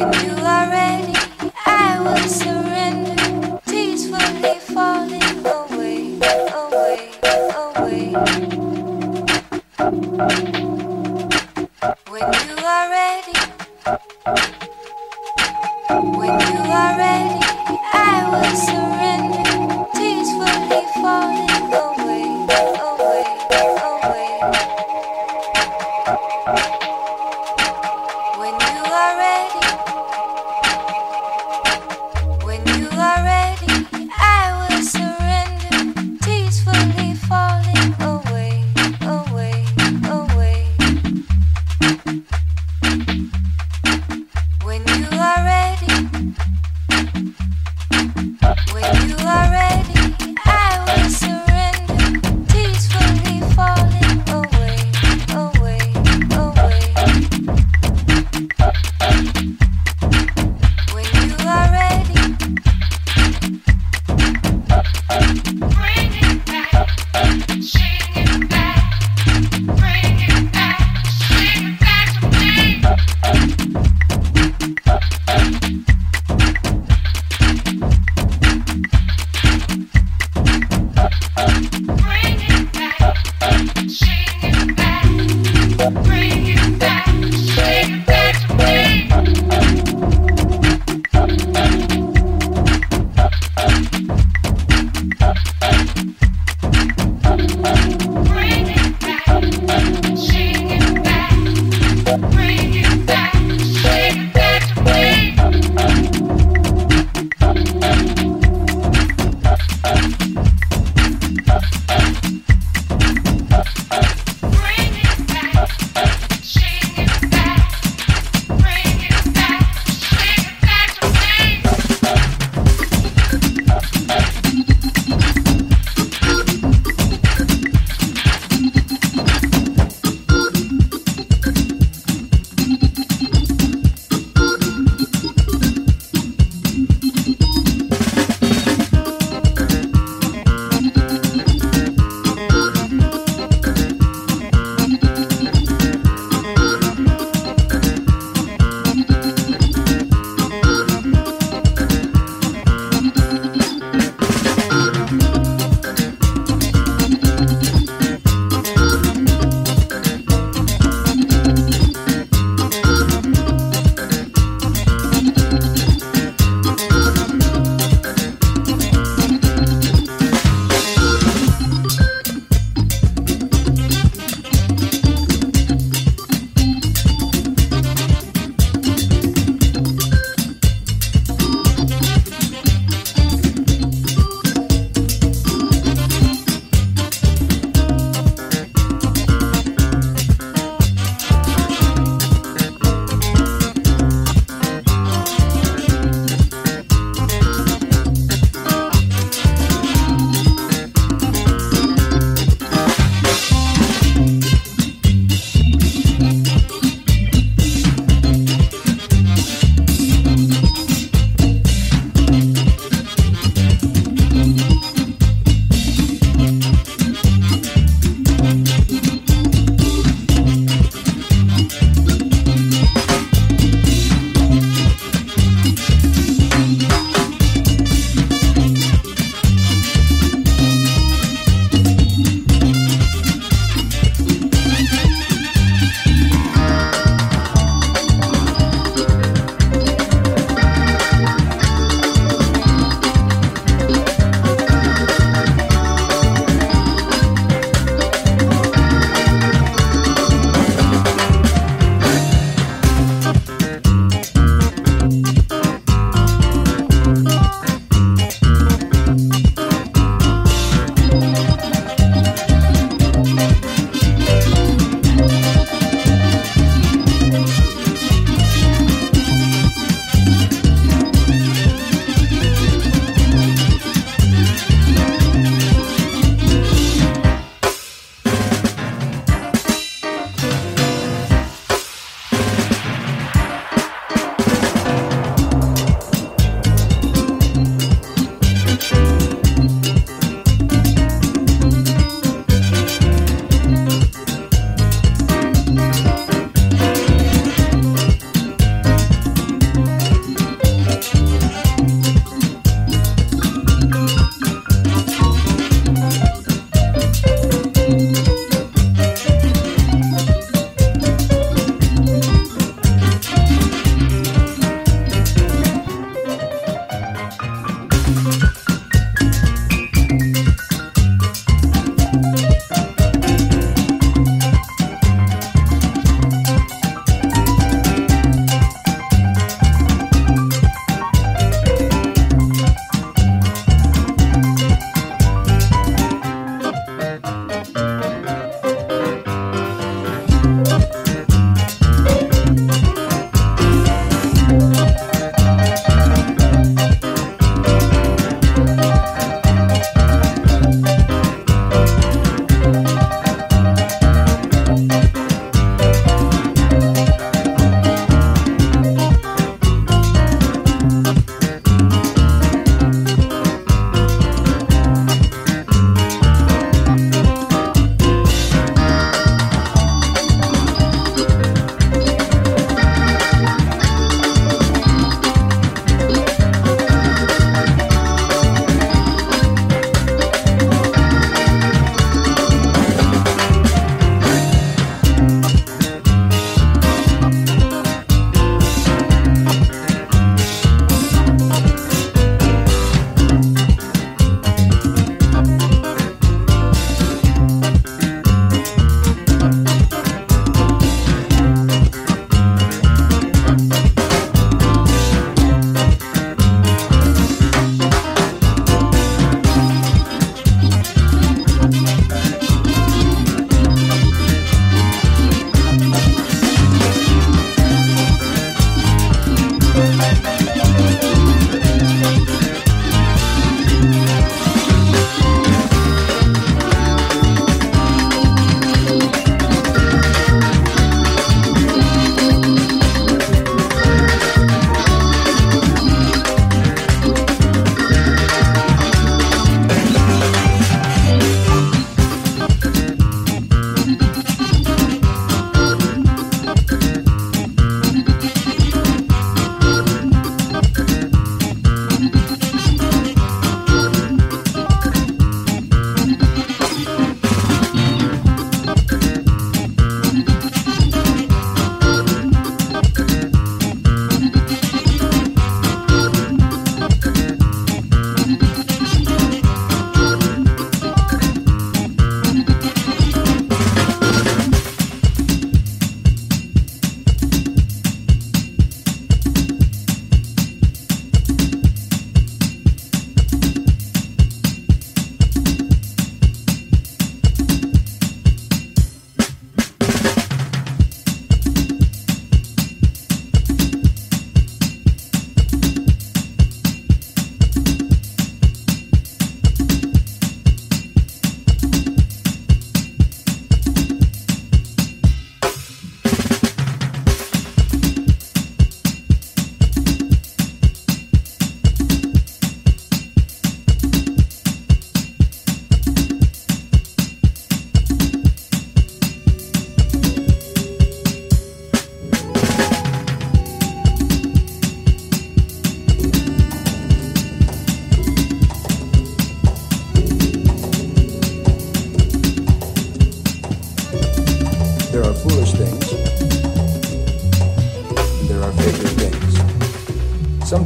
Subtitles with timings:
[0.00, 0.39] we knew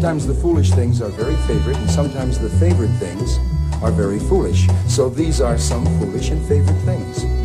[0.05, 3.39] Sometimes the foolish things are very favorite, and sometimes the favorite things
[3.83, 4.69] are very foolish.
[4.87, 7.44] So these are some foolish and favorite things.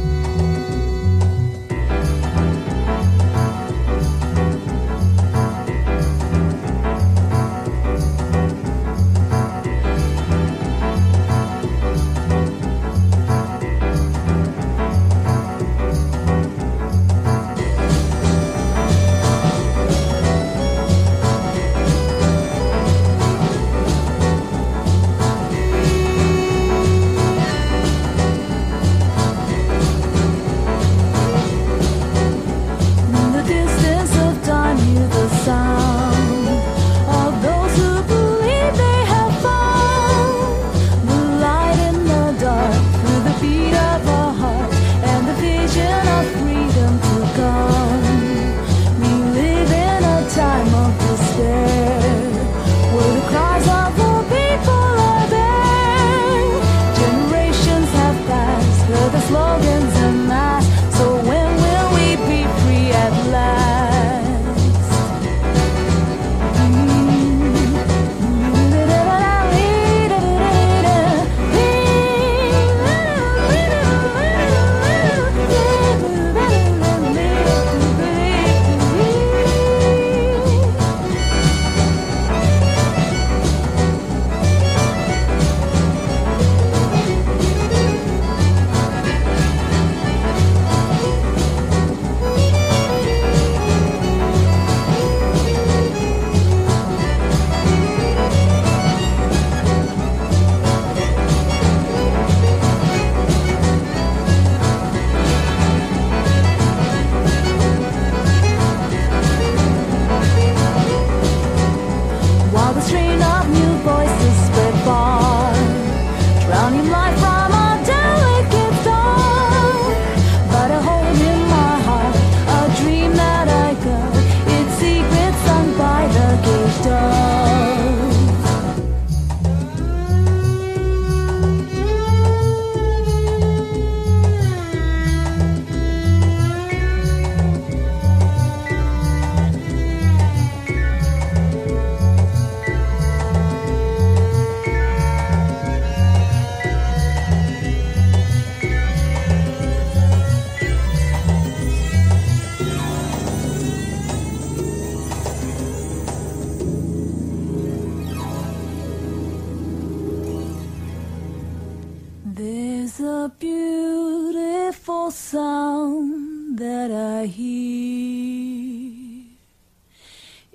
[163.29, 169.25] a beautiful sound that I hear.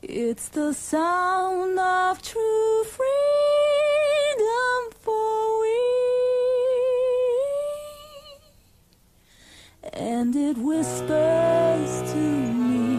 [0.02, 5.78] It's the sound of true freedom for we.
[9.92, 12.24] And it whispers to
[12.70, 12.98] me,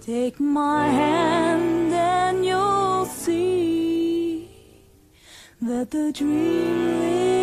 [0.00, 4.50] take my hand and you'll see
[5.62, 7.35] that the dream